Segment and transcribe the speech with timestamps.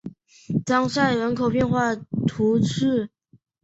[0.65, 1.93] 当塞人口变化
[2.25, 3.11] 图示